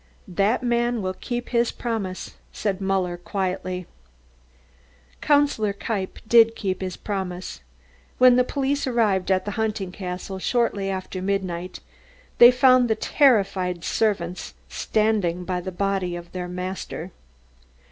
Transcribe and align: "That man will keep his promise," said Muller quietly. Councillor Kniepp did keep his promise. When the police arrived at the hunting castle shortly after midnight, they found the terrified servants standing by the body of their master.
"That 0.27 0.63
man 0.63 1.03
will 1.03 1.13
keep 1.13 1.49
his 1.49 1.71
promise," 1.71 2.33
said 2.51 2.81
Muller 2.81 3.17
quietly. 3.17 3.85
Councillor 5.21 5.73
Kniepp 5.73 6.17
did 6.27 6.55
keep 6.55 6.81
his 6.81 6.97
promise. 6.97 7.61
When 8.17 8.35
the 8.35 8.43
police 8.43 8.87
arrived 8.87 9.29
at 9.29 9.45
the 9.45 9.51
hunting 9.61 9.91
castle 9.91 10.39
shortly 10.39 10.89
after 10.89 11.21
midnight, 11.21 11.81
they 12.39 12.49
found 12.49 12.87
the 12.87 12.95
terrified 12.95 13.83
servants 13.83 14.55
standing 14.69 15.45
by 15.45 15.61
the 15.61 15.71
body 15.71 16.15
of 16.15 16.31
their 16.31 16.47
master. 16.47 17.11